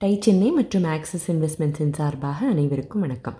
[0.00, 3.34] Tie Chennai மற்றும் axis இன்வெஸ்ட்மெண்ட்ஸின் சார்பாக அனைவருக்கும் வணக்கம்.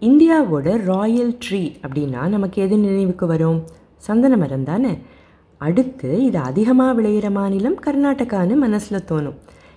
[0.00, 3.64] இந்தியாவோட ராயல் ட்ரீ அப்படின்னா நமக்கு எது நினைவுக்கு வரும்?
[3.96, 4.98] சந்தன மரம் தானே?
[5.58, 9.34] அடுத்து இது அதிகமாக விளையிற மாநிலம் கர்நாடகான்னு மனசில் தோணும்.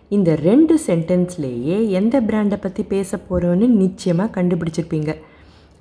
[0.10, 5.16] இந்த ரெண்டு சென்டென்ஸ்லேயே எந்த பிராண்டை பற்றி பேச போகிறோன்னு நிச்சயமாக கண்டுபிடிச்சிருப்பீங்க.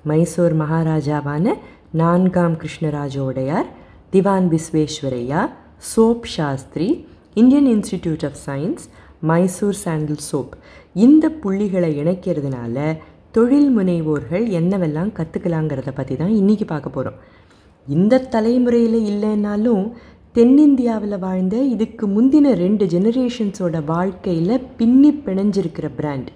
[0.03, 1.53] மைசூர் மகாராஜாவான
[1.91, 3.65] நான்காம் கிருஷ்ணராஜோடையார்
[4.09, 5.49] திவான் Visvesvaraya
[5.95, 8.83] soap Shastri Indian Institute of Science
[9.23, 10.53] Mysore sandal soap
[10.93, 12.97] இந்த புள்ளிகளை இணைக்கிறதுனால
[13.31, 17.19] தொழில் முனைவோர்கள் என்னவெல்லாம் கற்றுக்கலாங்கிறத பற்றி தான் இன்றைக்கி பார்க்க போகிறோம்
[17.87, 19.85] இந்த தலைமுறையில் இல்லைன்னாலும்
[20.31, 26.29] தென்னிந்தியாவில் வாழ்ந்த இதுக்கு முந்தின ரெண்டு ஜெனரேஷன்ஸோட வாழ்க்கையில் பின்னி பிணைஞ்சிருக்கிற பிராண்ட்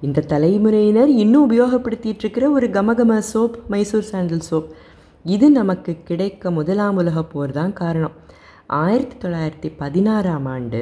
[0.00, 4.68] இந்த தலைமுறையினர் இன்னும் உபயோகப்படுத்திட்டு இருக்கிற ஒரு கமகம சோப் மைசூர் சாண்டில் சோப்
[5.24, 8.12] இது நமக்கு கிடைக்க முதலாம் உலக போர் தான் காரணம்.
[8.66, 10.80] ஆயிரத்தி தொள்ளாயிரத்தி பதினாறாம் ஆண்டு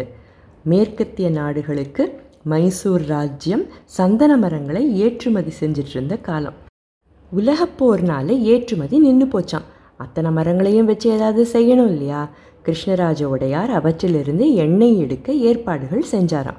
[0.65, 6.55] மேற்கத்திய நாடுகளுக்கு மைசூர் ராஜ்யம் சந்தன மரங்களை ஏற்றுமதி செஞ்சிட்ருந்த காலம்.
[7.37, 9.65] உலகப்போர்னால ஏற்றுமதி நின்று போச்சான்
[9.97, 12.31] அத்தனை மரங்களையும் வச்சு ஏதாவது செய்யணும் இல்லையா?
[12.65, 16.57] கிருஷ்ணராஜ உடையார் அவற்றிலிருந்து எண்ணெய் எடுக்க ஏற்பாடுகள் செஞ்சாராம்.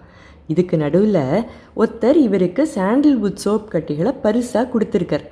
[0.47, 1.43] இதுக்கு நடுவில்
[1.77, 5.25] ஒருத்தர் இவருக்கு சாண்டில்வுட் சோப் கட்டிகளை பரிசாக கொடுத்துருக்கார்.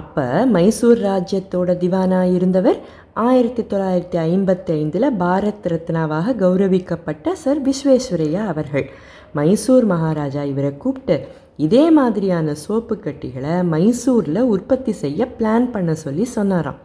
[0.00, 2.78] அப்போ மைசூர் ராஜ்யத்தோட திவானாக இருந்தவர்
[3.26, 8.86] ஆயிரத்தி தொள்ளாயிரத்தி ஐம்பத்தி ஐந்தில் பாரத் ரத்னாவாக கௌரவிக்கப்பட்ட சர் விஸ்வேஸ்வரையா அவர்கள்.
[9.38, 11.16] மைசூர் மகாராஜா இவரை கூப்பிட்டு
[11.66, 16.78] இதே மாதிரியான சோப்பு கட்டிகளை மைசூரில் உற்பத்தி செய்ய பிளான் பண்ண சொல்லி சொன்னாராம்.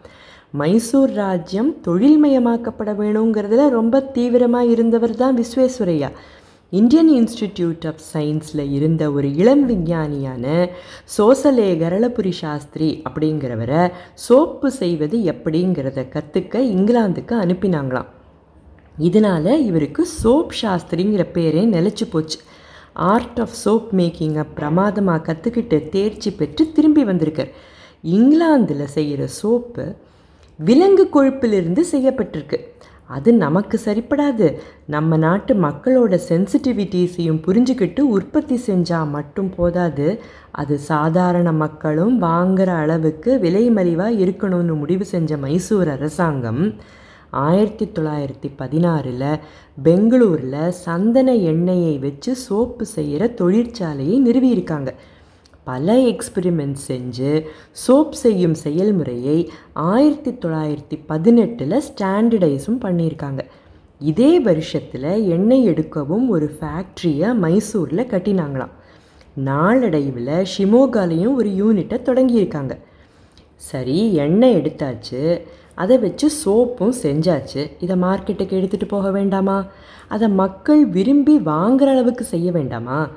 [0.61, 6.09] மைசூர் ராஜ்யம் தொழில்மயமாக்கப்பட வேணுங்கிறதுல ரொம்ப தீவிரமாக இருந்தவர் தான் விஸ்வேஸ்வரையா
[6.73, 10.69] இந்தியன் இன்ஸ்டிடியூட் ஆஃப் சயின்ஸில் இருந்த ஒரு இளம் விஞ்ஞானியான
[11.17, 18.05] சோசலே கரளபுரி சாஸ்திரி அப்படிங்கிறவரை சோப்பு செய்வது எப்படிங்கிறத கற்றுக்க இங்கிலாந்துக்கு அனுப்பினாங்களாம்.
[18.97, 22.39] இதனால் இவருக்கு சோப் சாஸ்திரிங்கிற பேரே நிலச்சி போச்சு.
[22.93, 27.51] ஆர்ட் ஆஃப் சோப் மேக்கிங்கை பிரமாதமாக கற்றுக்கிட்டு தேர்ச்சி பெற்று திரும்பி வந்திருக்கார்.
[28.01, 29.95] இங்கிலாந்தில் செய்கிற சோப்பு
[30.57, 32.59] விலங்கு கொழுப்பிலிருந்து செய்யப்பட்டிருக்கு.
[33.15, 34.47] அது நமக்கு சரிப்படாது.
[34.95, 40.07] நம்ம நாட்டு மக்களோட சென்சிட்டிவிட்டிஸையும் புரிஞ்சுக்கிட்டு உற்பத்தி செஞ்சால் மட்டும் போதாது.
[40.61, 46.61] அது சாதாரண மக்களும் வாங்குகிற அளவுக்கு விலை மலிவாக இருக்கணும்னு முடிவு செஞ்ச மைசூர் அரசாங்கம்
[47.43, 49.29] ஆயிரத்தி தொள்ளாயிரத்தி பதினாறில்
[49.83, 54.89] பெங்களூரில் சந்தன எண்ணெயை வச்சு சோப்பு செய்கிற தொழிற்சாலையை நிறுவியிருக்காங்க.
[55.63, 57.45] பல எக்ஸ்பிரிமெண்ட் செஞ்சு
[57.87, 63.39] சோப் செய்யும் செயல்முறையை ஆயிரத்தி தொள்ளாயிரத்தி பதினெட்டில் ஸ்டாண்டர்டைஸும் பண்ணியிருக்காங்க.
[63.99, 68.73] இதே வருஷத்தில் எண்ணெய் எடுக்கவும் ஒரு ஃபேக்ட்ரியை மைசூரில் கட்டினாங்களாம்.
[69.33, 72.77] நாளடைவில் ஷிமோகாலையும் ஒரு யூனிட்டை தொடங்கியிருக்காங்க.
[73.55, 75.41] சரி எண்ணெய் எடுத்தாச்சு
[75.75, 79.65] அதை வச்சு சோப்பும் செஞ்சாச்சு இதை மார்க்கெட்டுக்கு எடுத்துகிட்டு போக வேண்டாமா?
[80.07, 83.09] அதை மக்கள் விரும்பி வாங்குற அளவுக்கு செய்ய வேண்டாமா?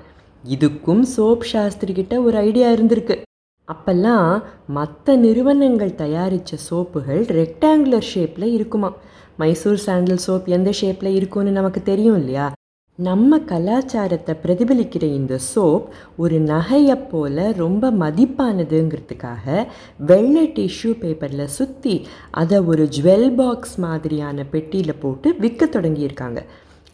[0.45, 3.23] இதுக்கும் சோப் சாஸ்திரி கிட்ட ஒரு ஐடியா இருந்திருக்கு.
[3.69, 8.93] அப்பெல்லாம் மற்ற நிறுவனங்கள் தயாரித்த சோப்புகள் ரெக்டாங்குலர் ஷேப்பில் இருக்குமா
[9.39, 12.53] மைசூர் சாண்டில் சோப் எந்த ஷேப்பில் இருக்கும்னு நமக்கு தெரியும் இல்லையா?
[12.99, 15.85] நம்ம கலாச்சாரத்தை பிரதிபலிக்கிற இந்த சோப்
[16.17, 19.67] ஒரு நகையை போல் ரொம்ப மதிப்பானதுங்கிறதுக்காக
[20.07, 26.43] வெள்ளை டிஷ்யூ பேப்பரில் சுற்றி அதை ஒரு ஜுவல் பாக்ஸ் மாதிரியான பெட்டியில் போட்டு விற்க தொடங்கியிருக்காங்க.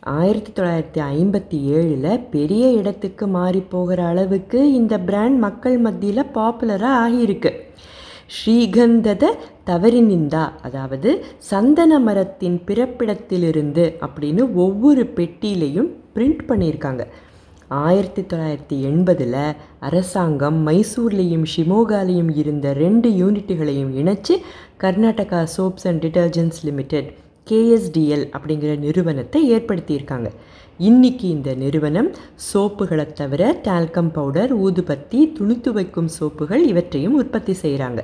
[0.02, 7.50] ஆயிரத்தி தொள்ளாயிரத்தி ஐம்பத்தி ஏழில் பெரிய இடத்துக்கு மாறி போகிற அளவுக்கு இந்த பிராண்ட் மக்கள் மத்தியில் பாப்புலராக ஆகியிருக்கு.
[8.26, 9.30] ஸ்ரீகந்தத
[9.66, 11.10] தவறினிந்தா அதாவது
[11.50, 17.04] சந்தன மரத்தின் பிறப்பிடத்திலிருந்து அப்படின்னு ஒவ்வொரு பெட்டியிலையும் பிரிண்ட் பண்ணியிருக்காங்க.
[17.68, 19.40] ஆயிரத்தி தொள்ளாயிரத்தி எண்பதில்
[19.78, 24.36] அரசாங்கம் மைசூர்லேயும் ஷிமோகாலையும் இருந்த ரெண்டு யூனிட்டுகளையும் இணைச்சி
[24.84, 27.10] Karnataka soaps and detergents limited
[27.50, 30.28] KSDL அப்படிங்கிற நிறுவனத்தை ஏற்படுத்தியிருக்காங்க.
[30.78, 32.10] இன்னைக்கு இந்த நிறுவனம்
[32.54, 38.00] சோப்புகளை தவிர டால்கம் பவுடர் ஊதுபத்தி துணி துவைக்கும் சோப்புகள் இவற்றையும் உற்பத்தி செய்கிறாங்க.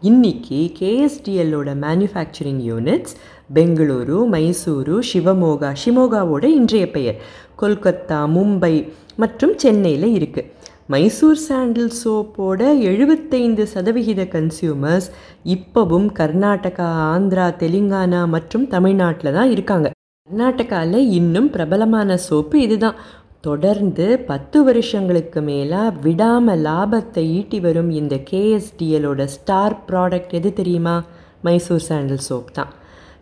[0.00, 3.14] இன்னைக்கு கேஎஸ்டிஎல்லோட மேனுஃபேக்சரிங் யூனிட்ஸ்
[3.54, 7.18] பெங்களூரு மைசூரு சிவமோகா ஷிமோகாவோட இன்றைய பெயர்.
[7.60, 8.74] கொல்கத்தா மும்பை
[9.16, 10.48] மற்றும் சென்னையில் இருக்குது
[10.88, 12.60] மைசூர் சாண்டில் சோப்போட
[12.90, 15.08] எழுபத்தைந்து சதவிகித கன்சியூமர்ஸ்
[15.54, 19.88] இப்போவும் கர்நாடகா ஆந்திரா தெலுங்கானா மற்றும் தமிழ்நாட்டில் தான் இருக்காங்க.
[20.28, 23.00] கர்நாடகாவில் இன்னும் பிரபலமான சோப்பு இதுதான்.
[23.40, 30.96] தொடர்ந்து பத்து வருஷங்களுக்கு மேலாக விடாமல் லாபத்தை ஈட்டி வரும் இந்த கேஎஸ்டிஎலோட ஸ்டார் ப்ராடக்ட் எது தெரியுமா?
[31.42, 32.72] மைசூர் சாண்டில் சோப் தான்.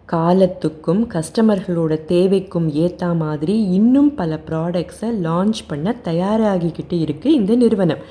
[0.04, 8.02] காலத்துக்கும் கஸ்டமர்களோட தேவைக்கும் ஏற்ற மாதிரி இன்னும் பல ப்ராடக்ட்ஸை லான்ச் பண்ண தயாராகிக்கிட்டு இருக்குது இந்த நிறுவனம்.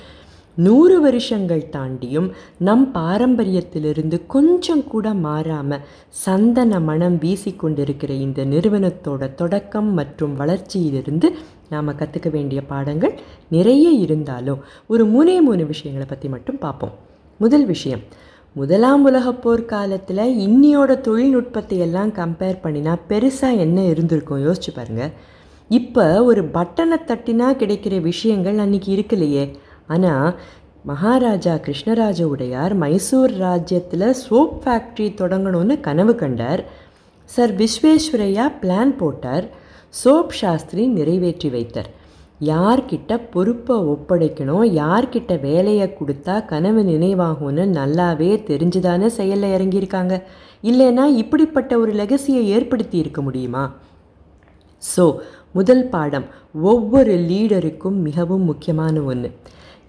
[0.55, 10.35] நூறு வருஷங்கள் தாண்டியும் நம் பாரம்பரியத்திலிருந்து கொஞ்சம் கூட மாறாமல் சந்தன மனம் வீசிக்கொண்டிருக்கிற இந்த நிறுவனத்தோட தொடக்கம் மற்றும்
[10.37, 11.29] வளர்ச்சியிலிருந்து
[11.69, 13.19] நாம் கற்றுக்க வேண்டிய பாடங்கள்
[13.49, 16.93] நிறைய இருந்தாலும் ஒரு மூணே மூணு விஷயங்களை பற்றி மட்டும் பார்ப்போம்.
[17.37, 18.03] முதல் விஷயம்
[18.55, 24.44] முதலாம் உலகப் போர் காலத்தில் இன்னியோட தொழில்நுட்பத்தை எல்லாம் கம்பேர் பண்ணினா பெருசாக என்ன இருந்திருக்கும்?
[24.47, 25.13] யோசிச்சு பாருங்கள்
[25.69, 29.45] இப்போ ஒரு பட்டனை தட்டினா கிடைக்கிற விஷயங்கள் அன்றைக்கி இருக்கலையே.
[29.88, 30.39] ஆனால்
[30.83, 36.63] மகாராஜா கிருஷ்ணராஜ உடையார் மைசூர் ராஜ்யத்தில் சோப் ஃபேக்ட்ரி தொடங்கணும்னு கனவு கண்டார்.
[37.25, 39.47] சர் விஸ்வேஸ்வரையா பிளான் போட்டார்.
[40.03, 41.91] சோப் சாஸ்திரி நிறைவேற்றி வைத்தார்.
[42.41, 50.15] யார்கிட்ட பொறுப்பை ஒப்படைக்கணும் யார்கிட்ட வேலையை கொடுத்தா கனவு நினைவாகும்னு நல்லாவே தெரிஞ்சுதானே செயலில் இறங்கியிருக்காங்க.
[50.63, 53.63] இல்லைன்னா இப்படிப்பட்ட ஒரு லெகசியை ஏற்படுத்தி இருக்க முடியுமா?
[54.83, 55.06] ஸோ
[55.51, 56.27] முதல் பாடம்
[56.71, 59.29] ஒவ்வொரு லீடருக்கும் மிகவும் முக்கியமான ஒன்று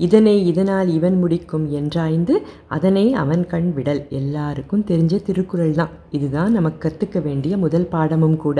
[0.00, 2.34] இதனை இதனால் இவன் முடிக்கும் என்றாய்ந்து
[2.76, 4.00] அதனை அவன் கண் விடல்.
[4.10, 8.58] எல்லாருக்கும் தெரிஞ்ச திருக்குறள் தான் இதுதான் நமக்கு கற்றுக்க வேண்டிய முதல் பாடமும் கூட.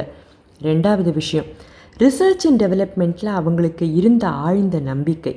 [0.61, 1.49] ரெண்டாவது விஷயம்
[1.99, 5.35] ரிசர்ச் அண்ட் டெவலப்மெண்ட்டில் அவங்களுக்கு இருந்த ஆழ்ந்த நம்பிக்கை.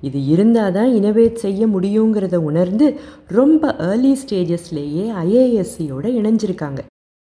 [0.00, 6.78] இது இருந்தால் தான் இனோவேட் செய்ய முடியுங்கிறத உணர்ந்து ரொம்ப ஏர்லி ஸ்டேஜஸ்லேயே ஐஏஎஸ்சியோடு இணைஞ்சிருக்காங்க.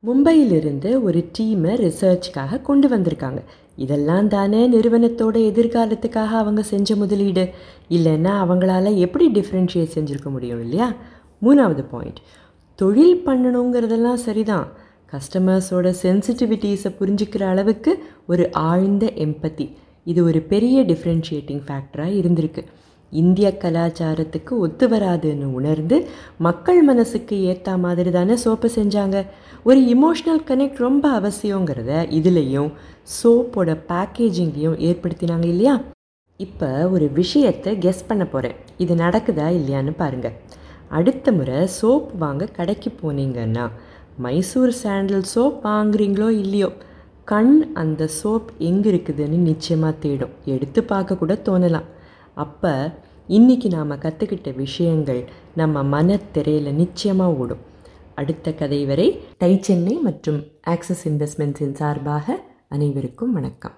[0.07, 3.41] மும்பையிலிருந்து ஒரு டீமை ரிசர்ச்க்காக கொண்டு வந்திருக்காங்க.
[3.77, 7.51] இதெல்லாம் தானே நிறுவனத்தோட எதிர்காலத்துக்காக அவங்க செஞ்ச முதலீடு?
[7.89, 10.93] இல்லைன்னா அவங்களால எப்படி டிஃப்ரென்ஷியேட் செஞ்சுருக்க முடியும் இல்லையா?
[11.43, 12.21] மூணாவது பாயிண்ட்
[12.75, 14.67] தொழில் பண்ணணுங்கிறதெல்லாம் சரிதான்.
[15.13, 17.93] கஸ்டமர்ஸோட சென்சிட்டிவிட்டிஸை புரிஞ்சுக்கிற அளவுக்கு
[18.27, 19.67] ஒரு ஆழ்ந்த எம்பத்தி
[20.11, 22.63] இது ஒரு பெரிய டிஃப்ரென்ஷியேட்டிங் ஃபேக்டராக இருந்திருக்கு.
[23.13, 25.97] இந்திய கலாச்சாரத்துக்கு ஒத்து வராதுன்னு உணர்ந்து
[26.47, 29.19] மக்கள் மனசுக்கு ஏற்ற மாதிரி தானே சோப்பை செஞ்சாங்க.
[29.69, 32.71] ஒரு இமோஷ்னல் கனெக்ட் ரொம்ப அவசியங்கிறத இதுலேயும்
[33.19, 35.77] சோப்போட பேக்கேஜிங்லேயும் ஏற்படுத்தினாங்க இல்லையா?
[36.41, 40.37] இப்போ ஒரு விஷயத்தை கெஸ் பண்ண போகிறேன் இது நடக்குதா இல்லையான்னு பாருங்கள்
[40.89, 43.65] அடுத்த முறை சோப் வாங்க கடைக்கு போனீங்கன்னா
[44.17, 46.73] மைசூர் சாண்டல் சோப் வாங்குறீங்களோ இல்லையோ
[47.25, 50.35] கண் அந்த சோப் எங்கே இருக்குதுன்னு நிச்சயமாக தேடும்.
[50.45, 51.89] எடுத்து பார்க்க கூட தோணலாம்.
[52.35, 52.95] அப்போ
[53.29, 55.25] இன்றைக்கி நாம் கற்றுக்கிட்ட விஷயங்கள்
[55.55, 57.63] நம்ம மனத்திரையில் நிச்சயமாக ஓடும்.
[58.15, 63.73] அடுத்த கதை வரை டை சென்னை மற்றும் ஆக்சிஸ் இன்வெஸ்ட்மெண்ட்ஸின் சார்பாக அனைவருக்கும் வணக்கம்.